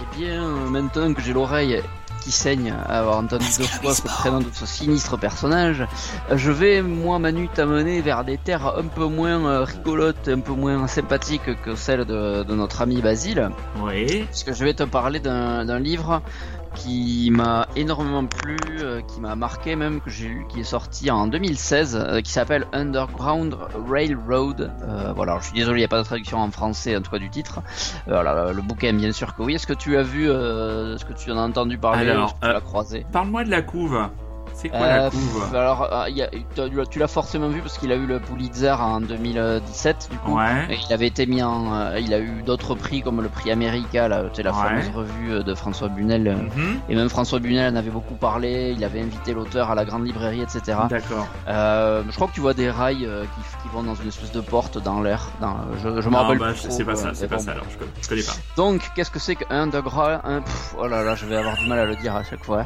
Eh 0.03 0.17
bien, 0.17 0.41
maintenant 0.69 1.13
que 1.13 1.21
j'ai 1.21 1.33
l'oreille 1.33 1.81
qui 2.21 2.31
saigne 2.31 2.71
à 2.71 2.99
avoir 2.99 3.17
entendu 3.17 3.45
deux 3.57 3.63
fois 3.65 3.93
ce 3.93 4.01
prénom 4.01 4.39
de 4.39 4.49
ce 4.51 4.65
sinistre 4.65 5.17
personnage, 5.17 5.85
euh, 6.29 6.37
je 6.37 6.51
vais, 6.51 6.81
moi, 6.81 7.19
Manu, 7.19 7.49
t'amener 7.53 8.01
vers 8.01 8.23
des 8.23 8.37
terres 8.37 8.77
un 8.77 8.87
peu 8.87 9.05
moins 9.05 9.45
euh, 9.45 9.63
rigolotes, 9.63 10.29
un 10.29 10.39
peu 10.39 10.53
moins 10.53 10.87
sympathiques 10.87 11.61
que 11.63 11.75
celles 11.75 12.05
de, 12.05 12.43
de 12.43 12.55
notre 12.55 12.81
ami 12.81 13.01
Basile, 13.01 13.49
oui. 13.81 14.25
Puisque 14.29 14.53
je 14.53 14.63
vais 14.63 14.73
te 14.73 14.83
parler 14.83 15.19
d'un 15.19 15.79
livre 15.79 16.21
qui 16.75 17.29
m'a 17.31 17.67
énormément 17.75 18.25
plu, 18.25 18.57
euh, 18.79 19.01
qui 19.01 19.21
m'a 19.21 19.35
marqué 19.35 19.75
même, 19.75 20.01
que 20.01 20.09
j'ai 20.09 20.27
lu, 20.27 20.45
qui 20.49 20.61
est 20.61 20.65
sorti 20.65 21.11
en 21.11 21.27
2016, 21.27 21.95
euh, 21.95 22.21
qui 22.21 22.31
s'appelle 22.31 22.65
Underground 22.73 23.57
Railroad. 23.89 24.71
Euh, 24.81 25.13
voilà, 25.15 25.37
je 25.39 25.45
suis 25.45 25.53
désolé, 25.53 25.77
il 25.79 25.81
n'y 25.81 25.85
a 25.85 25.89
pas 25.89 25.99
de 25.99 26.05
traduction 26.05 26.39
en 26.39 26.51
français, 26.51 26.95
en 26.95 27.01
tout 27.01 27.11
cas 27.11 27.19
du 27.19 27.29
titre. 27.29 27.61
Voilà, 28.07 28.51
le 28.51 28.61
bouquin, 28.61 28.93
bien 28.93 29.11
sûr 29.11 29.35
que 29.35 29.41
oui. 29.43 29.55
Est-ce 29.55 29.67
que 29.67 29.73
tu 29.73 29.97
as 29.97 30.03
vu, 30.03 30.25
est-ce 30.25 31.05
que 31.05 31.13
tu 31.13 31.31
en 31.31 31.37
as 31.37 31.41
entendu 31.41 31.77
parler, 31.77 32.09
Alors, 32.09 32.29
est-ce 32.29 32.33
que 32.35 32.45
tu 32.47 32.53
l'as 32.53 32.61
croisé? 32.61 33.05
parle-moi 33.11 33.43
de 33.43 33.49
la 33.49 33.61
couve 33.61 34.07
c'est 34.63 34.69
quoi 34.69 34.79
Euh, 34.79 35.03
la 35.03 35.09
couve? 35.11 35.55
Alors, 35.55 35.93
euh, 35.93 36.05
il 36.09 36.17
y 36.17 36.23
a- 36.23 36.29
tu 36.55 36.61
as- 36.61 36.85
tu 36.87 36.97
l'as 36.99 37.07
forcément 37.07 37.49
vu 37.49 37.61
parce 37.61 37.77
qu'il 37.77 37.91
a 37.91 37.95
eu 37.95 38.05
le 38.07 38.19
Pulitzer 38.19 38.71
en 38.79 38.99
2017, 39.01 40.07
du 40.09 40.17
coup. 40.17 40.35
ouais 40.37 40.65
Et 40.69 40.77
il 40.87 40.93
avait 40.93 41.07
été 41.07 41.25
mis 41.27 41.43
en, 41.43 41.73
euh, 41.73 41.99
il 41.99 42.13
a 42.13 42.19
eu 42.19 42.41
d'autres 42.45 42.73
prix 42.75 43.01
comme 43.01 43.21
le 43.21 43.29
prix 43.29 43.51
America, 43.51 44.07
là, 44.07 44.23
la 44.23 44.51
Ouais. 44.51 44.57
fameuse 44.57 44.89
revue 44.95 45.43
de 45.43 45.53
François 45.53 45.89
Bunel. 45.89 46.35
Mhm. 46.55 46.79
Et 46.89 46.95
même 46.95 47.09
François 47.09 47.39
Bunel 47.39 47.73
en 47.73 47.75
avait 47.75 47.91
beaucoup 47.91 48.15
parlé, 48.15 48.73
il 48.75 48.83
avait 48.83 49.01
invité 49.01 49.33
l'auteur 49.33 49.69
à 49.71 49.75
la 49.75 49.85
grande 49.85 50.05
librairie, 50.05 50.41
etc. 50.41 50.77
d'accord 50.89 51.27
Euh, 51.47 52.03
je 52.09 52.15
crois 52.15 52.27
que 52.27 52.33
tu 52.33 52.41
vois 52.41 52.53
des 52.53 52.71
rails 52.71 52.97
qui, 53.35 53.63
qui 53.63 53.69
vont 53.73 53.83
dans 53.83 53.95
une 53.95 54.07
espèce 54.07 54.31
de 54.31 54.41
porte 54.41 54.77
dans 54.81 55.01
l'air. 55.01 55.27
Je 55.83 56.01
je 56.01 56.09
me 56.09 56.15
rappelle 56.15 56.37
bah 56.39 56.51
plus 56.53 56.67
c'est 56.69 56.83
pas 56.85 56.95
ça 56.95 57.11
c'est 57.13 57.27
pas 57.27 57.35
bon. 57.37 57.41
ça 57.41 57.51
alors 57.51 57.65
je 57.71 57.77
connais, 57.77 57.91
je 58.01 58.07
connais 58.09 58.23
pas 58.23 58.33
Donc, 58.55 58.81
qu'est-ce 58.95 59.11
que 59.11 59.19
c'est 59.19 59.35
qu'un 59.35 59.63
underground 59.63 60.21
un, 60.23 60.41
pff, 60.41 60.75
Oh 60.79 60.87
là 60.87 61.03
là, 61.03 61.15
je 61.15 61.25
vais 61.25 61.35
avoir 61.35 61.57
du 61.57 61.67
mal 61.67 61.79
à 61.79 61.85
le 61.85 61.95
dire 61.95 62.15
à 62.15 62.23
chaque 62.23 62.43
fois. 62.43 62.65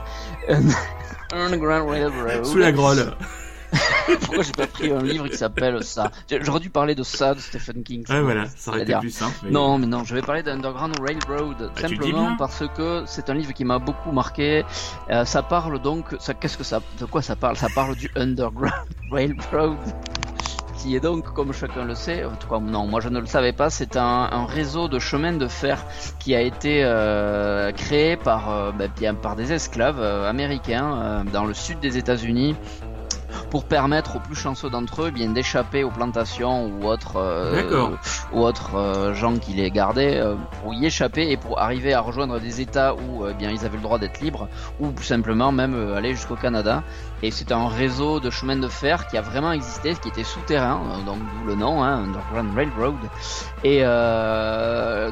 Un- 1.34 1.51
Underground 1.53 1.89
Railroad. 1.89 2.46
sous 2.46 2.57
la 2.57 2.72
grolle 2.72 3.13
Pourquoi 4.22 4.43
j'ai 4.43 4.53
pas 4.53 4.67
pris 4.67 4.89
un 4.91 5.01
livre 5.01 5.27
qui 5.27 5.36
s'appelle 5.36 5.84
ça? 5.84 6.10
J'aurais 6.41 6.62
dû 6.62 6.69
parler 6.69 6.96
de 6.96 7.03
ça 7.03 7.34
de 7.34 7.39
Stephen 7.41 7.84
King. 7.84 8.05
ouais 8.10 8.22
voilà 8.22 8.46
ça 8.55 8.72
aurait 8.72 8.84
été 8.84 8.96
plus 8.96 9.12
simple 9.12 9.36
mais- 9.43 9.51
Non, 9.51 9.77
mais 9.77 9.88
non, 9.88 10.05
je 10.05 10.15
vais 10.15 10.22
parler 10.22 10.41
d'Underground 10.41 10.96
Railroad, 11.01 11.57
Bah, 11.60 11.69
dis 11.75 11.81
simplement 11.81 12.38
parce 12.38 12.63
que 12.75 13.03
c'est 13.05 13.29
un 13.29 13.34
livre 13.34 13.51
qui 13.51 13.65
m'a 13.65 13.77
beaucoup 13.79 14.13
marqué. 14.13 14.63
Euh, 15.10 15.25
ça 15.25 15.43
parle 15.43 15.79
donc, 15.81 16.15
ça, 16.19 16.34
qu'est-ce 16.34 16.57
que 16.57 16.63
ça, 16.63 16.79
de 17.00 17.05
quoi 17.05 17.22
ça 17.22 17.36
parle? 17.36 17.57
Ça 17.57 17.67
parle 17.75 17.96
du 17.98 18.10
Underground 18.15 18.72
Railroad, 19.12 19.77
qui 20.88 20.96
est 20.96 21.01
donc, 21.01 21.34
comme 21.34 21.51
chacun 21.51 21.84
le 21.84 21.96
sait, 21.96 22.24
en 22.24 22.36
tout 22.36 22.48
cas 22.48 22.60
non, 22.60 22.88
moi 22.88 23.01
je 23.01 23.10
ne 23.10 23.20
le 23.20 23.25
savais 23.25 23.51
pas, 23.51 23.70
c'est 23.70 23.98
un, 23.98 24.46
réseau 24.46 24.88
de 24.88 25.00
chemins 25.00 25.34
de 25.34 25.48
fer 25.48 25.84
qui 26.17 26.34
a 26.34 26.39
été 26.39 26.82
euh, 26.82 27.74
créé 27.74 28.15
par, 28.15 28.50
euh, 28.50 28.72
bah, 28.72 28.86
par 29.22 29.36
des 29.36 29.51
esclaves 29.51 30.00
euh, 30.00 30.29
américains 30.29 31.25
dans 31.34 31.44
le 31.44 31.53
sud 31.53 31.82
des 31.82 31.98
États-Unis 31.98 32.56
pour 33.50 33.65
permettre 33.65 34.15
aux 34.17 34.20
plus 34.20 34.36
chanceux 34.36 34.70
d'entre 34.70 35.03
eux 35.03 35.08
eh 35.10 35.12
bien 35.12 35.29
d'échapper 35.29 35.84
aux 35.84 35.89
plantations 35.91 36.65
ou 36.67 36.86
autres 36.86 37.13
euh, 37.17 37.88
ou 38.34 38.41
autres 38.44 38.75
euh, 38.75 39.13
gens 39.13 39.38
qui 39.38 39.53
les 39.53 39.72
gardaient 39.72 40.17
euh, 40.20 40.36
pour 40.62 40.74
y 40.74 40.86
échapper 40.86 41.29
et 41.32 41.38
pour 41.38 41.60
arriver 41.60 41.94
à 41.94 42.01
rejoindre 42.01 42.39
des 42.39 42.62
États 42.62 42.94
où 42.96 43.25
eh 43.29 43.34
bien 43.34 43.50
ils 43.51 43.65
avaient 43.65 43.77
le 43.77 43.84
droit 43.84 43.98
d'être 44.00 44.20
libres 44.20 44.48
ou 44.79 44.91
tout 44.91 45.03
simplement 45.03 45.51
même 45.51 45.94
aller 45.96 46.13
jusqu'au 46.13 46.36
Canada. 46.36 46.84
Et 47.24 47.32
c'est 47.32 47.51
un 47.51 47.67
réseau 47.67 48.20
de 48.20 48.29
chemins 48.29 48.56
de 48.58 48.67
fer 48.67 49.08
qui 49.08 49.17
a 49.17 49.22
vraiment 49.22 49.51
existé 49.51 49.96
qui 49.96 50.10
était 50.10 50.24
souterrain 50.24 50.79
donc 51.06 51.17
d'où 51.17 51.48
le 51.48 51.56
nom 51.56 51.84
hein, 51.84 52.03
Underground 52.03 52.53
Railroad. 52.56 52.96
Et 53.63 53.82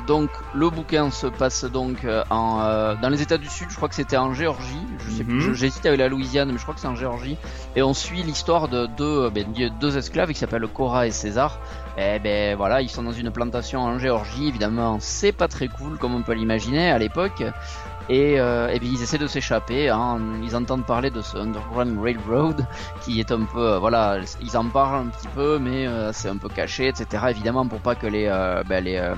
donc 0.08 0.30
le 0.54 0.70
bouquin 0.70 1.10
se 1.12 1.28
passe 1.28 1.66
donc 1.66 2.06
en, 2.30 2.96
dans 3.02 3.10
les 3.10 3.22
États 3.22 3.38
du 3.38 3.50
Sud 3.50 3.68
je 3.70 3.76
crois 3.76 3.90
que 3.90 3.96
c'était 3.96 4.18
en 4.18 4.34
Géorgie 4.34 4.86
je 5.00 5.10
sais 5.12 5.24
Mhm. 5.26 5.40
je- 5.40 5.54
j'hésite 5.54 5.86
avec 5.86 6.00
la 6.00 6.08
Louisiane 6.08 6.52
mais 6.52 6.58
je 6.58 6.64
crois 6.64 6.76
que 6.76 6.80
c'est 6.82 6.88
en 6.88 6.96
Géorgie. 6.96 7.38
Et 7.76 7.82
on 7.82 7.94
suit 7.94 8.15
l'histoire 8.24 8.68
de 8.68 8.86
deux, 8.86 9.26
euh, 9.26 9.30
ben, 9.30 9.52
de 9.52 9.70
deux 9.80 9.98
esclaves 9.98 10.30
qui 10.30 10.40
s'appellent 10.40 10.68
Cora 10.68 11.08
et 11.08 11.12
César. 11.12 11.60
Et 11.98 12.20
ben 12.20 12.56
voilà, 12.56 12.82
ils 12.82 12.90
sont 12.90 13.04
dans 13.04 13.14
une 13.14 13.32
plantation 13.32 13.82
en 13.82 14.00
Géorgie. 14.00 14.48
Évidemment, 14.48 14.98
c'est 15.00 15.32
pas 15.32 15.48
très 15.48 15.68
cool 15.68 15.98
comme 15.98 16.14
on 16.14 16.24
peut 16.24 16.34
l'imaginer 16.34 16.92
à 16.92 16.98
l'époque. 16.98 17.44
Et, 18.10 18.40
euh, 18.40 18.68
bien 18.80 18.92
ils 18.92 19.02
essaient 19.02 19.18
de 19.18 19.28
s'échapper. 19.28 19.90
Hein. 19.90 20.20
Ils 20.44 20.56
entendent 20.56 20.86
parler 20.86 21.10
de 21.10 21.22
ce 21.22 21.38
Underground 21.38 21.98
Railroad 22.00 22.66
qui 23.02 23.20
est 23.20 23.32
un 23.32 23.44
peu, 23.44 23.74
euh, 23.74 23.80
voilà, 23.80 24.20
ils 24.42 24.58
en 24.58 24.66
parlent 24.66 25.08
un 25.08 25.10
petit 25.10 25.28
peu, 25.30 25.58
mais 25.58 25.88
euh, 25.88 26.12
c'est 26.14 26.30
un 26.30 26.38
peu 26.38 26.50
caché, 26.50 26.88
etc. 26.88 27.26
Évidemment 27.30 27.66
pour 27.66 27.80
pas 27.80 27.96
que 27.96 28.08
les, 28.08 28.28
ben, 28.68 29.16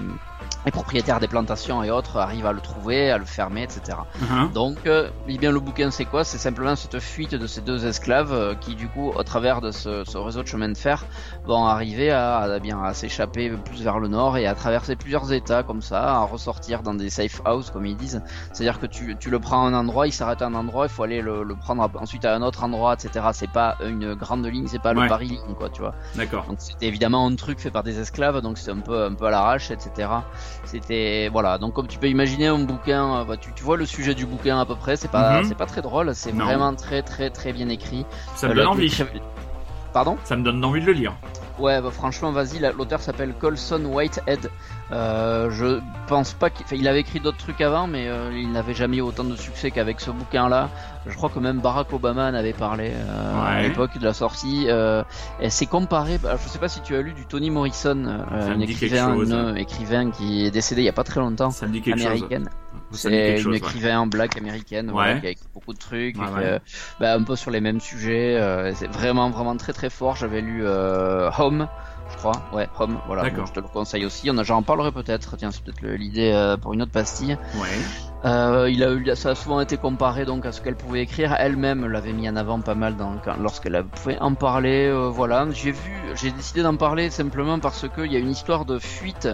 les 0.66 0.72
propriétaires 0.72 1.20
des 1.22 1.28
plantations 1.30 1.82
et 1.84 1.92
autres 1.92 2.18
arrivent 2.18 2.46
à 2.46 2.52
le 2.52 2.60
trouver, 2.60 3.10
à 3.10 3.18
le 3.18 3.26
fermer, 3.26 3.64
etc. 3.64 3.98
Mhm. 4.20 4.52
Donc, 4.52 4.78
euh, 4.86 5.10
eh 5.28 5.38
bien, 5.38 5.52
le 5.52 5.60
bouquin, 5.62 5.92
c'est 5.92 6.04
quoi? 6.06 6.24
C'est 6.26 6.38
simplement 6.38 6.76
cette 6.76 7.00
fuite 7.00 7.36
de 7.36 7.48
ces 7.48 7.62
deux 7.62 7.86
esclaves 7.86 8.34
euh, 8.34 8.54
qui, 8.56 8.76
du 8.76 8.90
coup, 8.90 9.10
au 9.10 9.24
travers 9.24 9.62
de 9.62 9.72
ce, 9.72 10.04
ce 10.06 10.18
réseau 10.18 10.44
de 10.44 10.48
chemin 10.48 10.68
de 10.68 10.78
fer, 10.78 11.06
vont 11.46 11.66
arriver 11.66 12.12
à, 12.12 12.40
à, 12.40 12.60
bien 12.60 12.84
à 12.84 12.94
s'échapper 12.94 13.50
plus 13.52 13.82
vers 13.82 14.00
le 14.00 14.10
nord 14.10 14.38
et 14.38 14.46
à 14.46 14.56
traverser 14.56 14.96
plusieurs 14.98 15.32
états 15.32 15.64
comme 15.64 15.82
ça, 15.82 16.16
à 16.18 16.20
ressortir 16.24 16.84
dans 16.84 16.94
des 16.96 17.10
safe 17.10 17.42
houses, 17.46 17.70
comme 17.72 17.86
ils 17.86 17.96
disent. 17.96 18.22
C'est-à-dire 18.52 18.80
que 18.80 18.88
tu, 18.88 19.16
tu 19.18 19.30
le 19.30 19.40
prends 19.40 19.66
à 19.66 19.70
un 19.70 19.74
endroit, 19.74 20.08
il 20.08 20.12
s'arrête 20.12 20.42
à 20.42 20.48
un 20.48 20.54
endroit, 20.56 20.88
il 20.88 20.90
faut 20.90 21.04
aller 21.04 21.22
le, 21.22 21.44
le 21.44 21.56
prendre 21.56 21.84
à- 21.84 22.02
ensuite 22.02 22.26
à 22.26 22.36
un 22.36 22.42
autre 22.42 22.64
endroit, 22.66 22.94
etc. 22.96 23.26
C'est 23.32 23.52
pas 23.52 23.78
une 23.86 24.16
grande 24.16 24.46
ligne, 24.46 24.68
c'est 24.68 24.80
pas 24.82 24.94
Ouais. 24.94 25.04
le 25.04 25.08
Paris 25.08 25.28
ligne, 25.28 25.56
quoi, 25.58 25.70
tu 25.70 25.82
vois. 25.82 25.94
d'accord 26.16 26.46
Donc 26.48 26.58
c'était 26.60 26.88
évidemment 26.88 27.26
un 27.28 27.36
truc 27.36 27.60
fait 27.60 27.72
par 27.72 27.84
des 27.84 28.00
esclaves, 28.00 28.42
donc 28.42 28.58
c'était 28.58 28.72
un 28.72 28.80
peu 28.80 29.06
un 29.06 29.14
peu 29.14 29.26
à 29.28 29.32
l'arrache, 29.32 29.72
etc. 29.72 30.10
C'était 30.66 31.30
voilà. 31.32 31.58
Donc 31.58 31.74
comme 31.74 31.88
tu 31.88 31.98
peux 31.98 32.08
imaginer 32.10 32.48
un 32.48 32.60
bouquin, 32.60 33.22
euh, 33.22 33.24
bah, 33.24 33.38
tu, 33.38 33.52
tu 33.54 33.64
vois 33.64 33.78
le 33.78 33.86
sujet 33.86 34.14
du 34.16 34.26
bouquin 34.26 34.60
à 34.60 34.66
peu 34.66 34.76
près. 34.76 34.96
C'est 34.98 35.10
pas 35.12 35.42
Mhm. 35.42 35.46
c'est 35.46 35.56
pas 35.58 35.66
très 35.66 35.82
drôle, 35.82 36.14
c'est 36.14 36.32
vraiment 36.32 36.74
très 36.76 37.02
très 37.02 37.30
très 37.30 37.54
bien 37.54 37.70
écrit. 37.70 38.06
ça 38.36 38.48
me 38.48 38.52
Euh, 38.52 38.56
donne 38.56 38.64
la- 38.66 38.70
envie 38.72 38.90
Pardon 39.94 40.18
ça 40.24 40.36
me 40.36 40.44
donne 40.44 40.64
envie 40.64 40.82
de 40.82 40.86
le 40.86 40.94
lire 40.94 41.14
Ouais, 41.60 41.82
bah, 41.82 41.90
franchement, 41.90 42.32
vas-y. 42.32 42.60
la- 42.60 42.72
L'auteur 42.72 43.02
s'appelle 43.02 43.34
Colson 43.34 43.84
Whitehead. 43.86 44.52
Euh, 44.92 45.50
je 45.50 45.80
pense 46.08 46.34
pas 46.34 46.52
qu'il 46.52 46.88
avait 46.88 47.00
écrit 47.00 47.20
d'autres 47.20 47.40
trucs 47.40 47.62
avant, 47.62 47.88
mais 47.88 48.08
euh, 48.08 48.30
il 48.32 48.52
n'avait 48.52 48.76
jamais 48.76 48.98
eu 48.98 49.02
autant 49.02 49.24
de 49.24 49.36
succès 49.36 49.72
qu'avec 49.72 50.00
ce 50.00 50.12
bouquin-là. 50.12 50.70
Je 51.08 51.16
crois 51.16 51.30
que 51.30 51.40
même 51.40 51.60
Barack 51.60 51.92
Obama 51.94 52.30
en 52.30 52.36
avait 52.36 52.54
parlé 52.54 52.92
euh, 52.94 53.42
à 53.44 53.62
l'époque 53.64 53.98
de 53.98 54.04
la 54.06 54.14
sortie. 54.14 54.68
Et 55.40 55.50
c'est 55.50 55.66
comparé. 55.66 56.20
bah, 56.20 56.36
je 56.42 56.48
sais 56.48 56.60
pas 56.60 56.68
si 56.70 56.82
tu 56.82 56.96
as 56.96 57.02
lu 57.02 57.14
du 57.14 57.26
Tony 57.26 57.50
Morrison, 57.50 58.06
un 58.06 58.60
écrivain, 58.60 59.16
chose. 59.16 59.36
écrivain 59.56 60.12
qui 60.12 60.46
est 60.46 60.52
décédé 60.52 60.82
il 60.82 60.86
y 60.86 60.90
a 60.90 60.94
pas 60.94 61.04
très 61.06 61.22
longtemps. 61.22 61.50
quelque 61.52 61.98
chose 61.98 62.28
C'est 62.92 63.32
une 63.32 63.38
chose 63.38 63.52
ouais. 63.52 63.58
écrivain 63.58 64.06
black 64.08 64.38
américaine 64.38 64.92
Ouais. 64.92 65.20
qui 65.20 65.28
a 65.28 65.30
écrit 65.32 65.48
beaucoup 65.54 65.74
de 65.74 65.80
trucs, 65.80 66.18
et 66.18 66.20
euh, 66.38 66.60
bah, 67.00 67.14
un 67.16 67.24
peu 67.24 67.36
sur 67.36 67.52
les 67.52 67.62
mêmes 67.62 67.80
sujets. 67.80 68.36
euh, 68.38 68.74
c'est 68.76 68.88
vraiment 68.92 69.30
vraiment 69.30 69.56
très 69.58 69.74
très 69.74 69.90
fort. 69.90 70.16
J'avais 70.16 70.42
lu 70.42 70.62
euh, 70.66 71.30
Home, 71.38 71.68
je 72.12 72.18
crois. 72.18 72.42
Ouais, 72.54 72.68
Home. 72.80 72.98
Voilà. 73.08 73.30
Donc, 73.30 73.48
je 73.48 73.54
te 73.54 73.60
le 73.60 73.68
conseille 73.68 74.06
aussi. 74.06 74.30
On 74.32 74.38
a, 74.38 74.44
j'en 74.44 74.62
parlerai 74.64 74.92
peut-être. 74.92 75.38
Tiens, 75.38 75.52
c'est 75.52 75.64
peut-être 75.64 75.82
l'idée 75.86 76.32
euh, 76.34 76.58
pour 76.58 76.74
une 76.74 76.82
autre 76.82 76.92
pastille. 76.92 77.38
ouais 77.56 77.68
il 78.70 78.84
a 78.84 78.92
eu, 78.94 79.16
ça 79.16 79.30
a 79.30 79.36
souvent 79.36 79.62
été 79.62 79.78
comparé 79.78 80.26
donc 80.26 80.46
à 80.46 80.52
ce 80.52 80.60
qu'elle 80.62 80.76
pouvait 80.76 81.02
écrire. 81.02 81.36
Elle-même 81.40 81.86
l'avait 81.86 82.12
mis 82.14 82.28
en 82.28 82.36
avant 82.36 82.60
pas 82.60 82.76
mal 82.76 82.98
dans, 82.98 83.16
quand- 83.24 83.38
lorsqu'elle 83.40 83.84
pouvait 83.86 84.20
en 84.20 84.34
parler. 84.34 84.92
voilà, 85.12 85.48
j'ai 85.52 85.72
vu, 85.72 85.92
j'ai 86.16 86.32
décidé 86.32 86.62
d'en 86.64 86.76
parler 86.76 87.10
simplement 87.10 87.60
parce 87.60 87.88
qu'il 87.88 88.12
y 88.12 88.16
a 88.16 88.20
une 88.20 88.32
histoire 88.32 88.66
de 88.66 88.80
fuite 88.80 89.30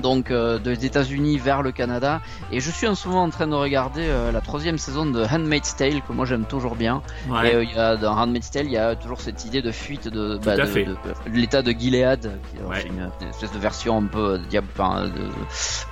donc 0.00 0.30
euh, 0.30 0.58
des 0.58 0.84
États-Unis 0.86 1.38
vers 1.38 1.62
le 1.62 1.72
Canada 1.72 2.20
et 2.52 2.60
je 2.60 2.70
suis 2.70 2.86
en 2.86 2.94
ce 2.94 3.08
moment 3.08 3.22
en 3.22 3.30
train 3.30 3.46
de 3.46 3.54
regarder 3.54 4.06
euh, 4.06 4.32
la 4.32 4.40
troisième 4.40 4.78
saison 4.78 5.06
de 5.06 5.24
Handmaid's 5.24 5.76
Tale 5.76 6.02
que 6.06 6.12
moi 6.12 6.24
j'aime 6.26 6.44
toujours 6.44 6.76
bien. 6.76 7.02
Ouais. 7.28 7.52
Et 7.52 7.54
euh, 7.54 7.64
y 7.64 7.78
a, 7.78 7.96
dans 7.96 8.16
Handmaid's 8.16 8.50
Tale, 8.50 8.66
il 8.66 8.72
y 8.72 8.76
a 8.78 8.94
toujours 8.96 9.20
cette 9.20 9.44
idée 9.44 9.62
de 9.62 9.70
fuite 9.70 10.08
de, 10.08 10.38
bah, 10.44 10.56
de, 10.56 10.62
de- 10.64 10.84
de 10.84 10.96
l'état 11.36 11.62
de 11.62 11.70
Gilead, 11.72 12.30
qui 12.50 12.62
Ouais. 12.62 12.76
c'est 12.82 12.88
une, 12.88 13.10
une 13.20 13.28
espèce 13.28 13.52
de 13.52 13.58
version 13.58 13.98
un 13.98 14.06
peu 14.06 14.40
enfin, 14.74 15.04
de 15.06 15.28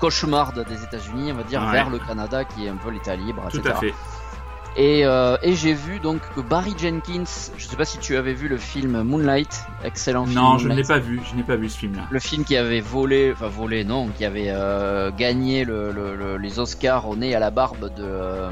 cauchemarde 0.01 0.65
des 0.69 0.83
États-Unis, 0.85 1.33
on 1.33 1.37
va 1.37 1.43
dire, 1.45 1.63
Ouais. 1.63 1.73
vers 1.73 1.91
le 1.91 1.99
Canada, 1.99 2.45
qui 2.45 2.67
est 2.67 2.69
un 2.69 2.77
peu 2.77 2.91
l'état 2.91 3.15
libre, 3.17 3.43
Tout 3.51 3.59
etc. 3.59 3.75
à 3.77 3.79
fait. 3.81 3.95
Et, 4.75 5.05
euh, 5.05 5.37
et 5.43 5.55
j'ai 5.55 5.75
vu 5.75 6.01
donc 6.01 6.21
que 6.35 6.41
Barry 6.41 6.75
Jenkins, 6.79 7.25
je 7.57 7.67
sais 7.67 7.77
pas 7.77 7.85
si 7.85 7.99
tu 7.99 8.17
avais 8.17 8.33
vu 8.33 8.49
le 8.49 8.57
film 8.57 9.03
Moonlight, 9.03 9.67
excellent 9.85 10.25
film. 10.25 10.41
Non, 10.41 10.57
je 10.59 10.69
ne 10.69 10.75
l'ai 10.75 10.83
pas 10.83 10.99
vu. 10.99 11.21
Je 11.31 11.37
n'ai 11.37 11.43
pas 11.43 11.57
vu 11.57 11.69
ce 11.69 11.79
film-là. 11.79 12.07
Le 12.11 12.19
film 12.21 12.45
qui 12.45 12.57
avait 12.57 12.81
volé, 12.81 13.33
enfin 13.33 13.49
volé 13.49 13.85
non, 13.85 14.09
qui 14.09 14.25
avait 14.25 14.49
euh, 14.49 15.11
gagné 15.11 15.65
le, 15.65 15.93
le- 15.93 16.17
le- 16.17 16.39
les 16.39 16.59
Oscars 16.59 17.07
au 17.09 17.17
nez 17.17 17.35
à 17.35 17.39
la 17.39 17.51
barbe 17.51 17.93
de, 17.95 18.03
euh, 18.03 18.49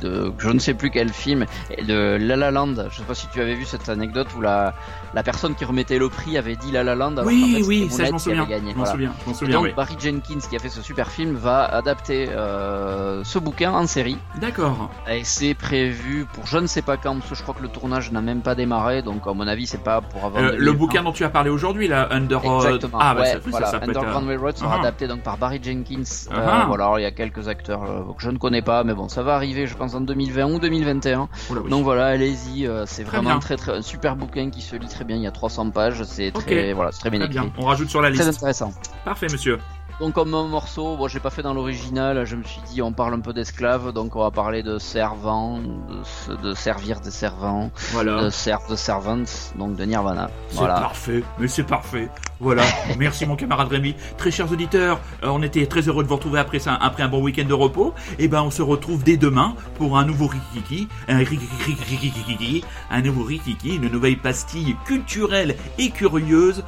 de 0.00 0.32
je 0.38 0.48
ne 0.50 0.58
sais 0.58 0.74
plus 0.74 0.90
quel 0.90 1.10
film, 1.12 1.44
et 1.76 1.82
de 1.84 2.16
La 2.20 2.36
La 2.36 2.50
Land. 2.50 2.74
Je 2.90 2.96
sais 2.98 3.02
pas 3.04 3.14
si 3.14 3.26
tu 3.28 3.40
avais 3.40 3.54
vu 3.54 3.64
cette 3.64 3.88
anecdote 3.88 4.28
où 4.36 4.40
la, 4.40 4.74
la 5.14 5.22
personne 5.22 5.54
qui 5.54 5.64
remettait 5.64 5.98
le 5.98 6.08
prix 6.08 6.36
avait 6.38 6.56
dit 6.56 6.72
La 6.72 6.82
La 6.84 6.94
Land. 6.94 7.12
alors 7.12 7.26
Oui, 7.26 7.56
fait, 7.58 7.62
oui, 7.66 7.90
ça 7.90 8.04
je 8.06 8.12
m'en 8.12 8.18
souviens. 8.18 8.44
gagné. 8.46 8.72
Voilà. 8.74 8.90
souviens. 8.92 9.12
Souviens. 9.34 9.56
donc 9.56 9.64
oui. 9.64 9.72
Barry 9.76 9.94
Jenkins 9.98 10.40
qui 10.48 10.56
a 10.56 10.58
fait 10.58 10.68
ce 10.68 10.82
super 10.82 11.10
film 11.10 11.34
va 11.36 11.64
adapter 11.64 12.28
euh, 12.30 13.22
ce 13.24 13.38
bouquin 13.38 13.72
en 13.72 13.86
série. 13.86 14.18
D'accord. 14.40 14.90
Et 15.10 15.24
c'est 15.24 15.54
prévu 15.54 16.26
pour 16.32 16.46
je 16.46 16.58
ne 16.58 16.66
sais 16.66 16.82
pas 16.82 16.96
quand, 16.96 17.14
parce 17.16 17.28
que 17.30 17.34
je 17.36 17.42
crois 17.42 17.54
que 17.54 17.62
le 17.62 17.68
tournage 17.68 18.10
n'a 18.12 18.20
même 18.20 18.40
pas 18.42 18.54
démarré, 18.54 19.02
donc 19.02 19.26
à 19.26 19.32
mon 19.34 19.46
avis 19.46 19.66
c'est 19.66 19.82
pas 19.82 20.00
pour 20.00 20.24
avant. 20.24 20.38
Euh, 20.38 20.52
le 20.52 20.56
2020. 20.72 20.72
bouquin 20.78 21.02
dont 21.02 21.12
tu 21.12 21.24
as 21.24 21.28
parlé 21.30 21.50
aujourd'hui, 21.50 21.86
là, 21.88 22.08
Under. 22.10 22.40
Exactement. 22.44 22.98
Ah, 23.00 23.14
bah 23.14 23.20
ouais, 23.22 23.32
ça, 23.32 23.38
voilà. 23.46 23.66
ça 23.66 23.76
être. 23.76 23.82
Underground 23.84 24.24
euh, 24.26 24.28
Railroad 24.28 24.56
sera 24.56 24.76
Ah. 24.76 24.80
adapté 24.80 25.06
donc 25.08 25.22
par 25.22 25.36
Barry 25.36 25.60
Jenkins. 25.62 26.02
Euh, 26.32 26.34
Ah. 26.34 26.64
voilà, 26.66 26.84
alors, 26.84 26.98
il 26.98 27.02
y 27.02 27.06
a 27.06 27.10
quelques 27.10 27.48
acteurs 27.48 27.82
que 28.16 28.22
je 28.22 28.30
ne 28.30 28.38
connais 28.38 28.62
pas, 28.62 28.84
mais 28.84 28.94
bon, 28.94 29.08
ça 29.08 29.22
va 29.22 29.34
arriver, 29.34 29.66
je 29.66 29.76
pense 29.76 29.89
en 29.94 30.00
2020 30.00 30.44
ou 30.52 30.58
2021. 30.58 31.28
oh 31.50 31.54
là, 31.54 31.60
oui. 31.64 31.70
Donc 31.70 31.84
voilà, 31.84 32.06
allez-y, 32.06 32.66
euh, 32.66 32.84
c'est 32.86 33.02
Très 33.04 33.16
vraiment 33.18 33.30
bien. 33.30 33.38
très 33.40 33.56
très 33.56 33.72
un 33.72 33.82
super 33.82 34.16
bouquin 34.16 34.50
qui 34.50 34.62
se 34.62 34.76
lit 34.76 34.88
très 34.88 35.04
bien. 35.04 35.16
Il 35.16 35.22
y 35.22 35.26
a 35.26 35.30
300 35.30 35.70
pages, 35.70 36.02
c'est 36.04 36.30
très 36.32 36.72
voilà, 36.72 36.92
c'est 36.92 37.00
très 37.00 37.10
bien 37.10 37.20
Très 37.20 37.28
écrit, 37.28 37.40
bien. 37.40 37.52
On 37.58 37.66
rajoute 37.66 37.88
sur 37.90 38.00
la 38.02 38.10
très 38.10 38.24
liste. 38.24 38.36
intéressant. 38.38 38.72
Parfait, 39.04 39.26
monsieur. 39.30 39.58
Donc 40.00 40.14
comme 40.14 40.34
un 40.34 40.48
morceau, 40.48 40.96
bon, 40.96 41.08
j'ai 41.08 41.20
pas 41.20 41.28
fait 41.28 41.42
dans 41.42 41.52
l'original, 41.52 42.24
je 42.24 42.34
me 42.34 42.42
suis 42.42 42.62
dit 42.72 42.80
on 42.80 42.90
parle 42.90 43.12
un 43.12 43.20
peu 43.20 43.34
d'esclaves, 43.34 43.92
donc 43.92 44.16
on 44.16 44.20
va 44.22 44.30
parler 44.30 44.62
de 44.62 44.78
servants, 44.78 45.58
de, 45.60 46.36
de 46.36 46.54
servir 46.54 47.02
des 47.02 47.10
servants, 47.10 47.70
Voilà. 47.92 48.24
de 48.24 48.30
serve 48.30 48.70
de 48.70 48.76
servants, 48.76 49.24
donc 49.56 49.76
de 49.76 49.84
Nirvana. 49.84 50.30
C'est 50.48 50.60
parfait, 50.60 51.22
mais 51.38 51.48
c'est 51.48 51.64
parfait. 51.64 52.08
Voilà, 52.40 52.62
merci 52.98 53.26
mon 53.26 53.36
camarade 53.36 53.68
Rémi. 53.68 53.94
Très 54.16 54.30
chers 54.30 54.50
auditeurs, 54.50 55.00
euh, 55.22 55.28
on 55.28 55.42
était 55.42 55.66
très 55.66 55.82
heureux 55.82 56.02
de 56.02 56.08
vous 56.08 56.16
retrouver 56.16 56.38
après, 56.38 56.60
ça, 56.60 56.78
après 56.80 57.02
un 57.02 57.08
bon 57.08 57.22
week-end 57.22 57.44
de 57.46 57.52
repos. 57.52 57.92
Et 58.18 58.26
ben 58.26 58.40
on 58.40 58.50
se 58.50 58.62
retrouve 58.62 59.04
dès 59.04 59.18
demain 59.18 59.54
pour 59.74 59.98
un 59.98 60.06
nouveau 60.06 60.28
Rikiki, 60.28 60.88
un 61.08 61.18
Rikiki, 61.18 62.64
un 62.90 63.02
nouveau 63.02 63.24
Rikiki, 63.24 63.76
une 63.76 63.88
nouvelle 63.88 64.16
pastille 64.16 64.76
culturelle 64.86 65.56
et 65.78 65.90
curieuse 65.90 66.64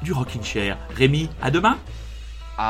du 0.00 0.14
Rockin' 0.14 0.42
Chair. 0.42 0.78
Rémi, 0.96 1.28
à 1.42 1.50
demain 1.50 1.76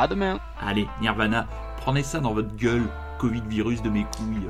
Demain. 0.09 0.38
Allez, 0.61 0.87
Nirvana, 1.00 1.46
prenez 1.79 2.05
ça 2.05 2.20
dans 2.20 2.33
votre 2.33 2.55
gueule, 2.57 2.85
Covid 3.18 3.42
virus 3.48 3.83
de 3.83 3.90
mes 3.90 4.05
couilles. 4.05 4.48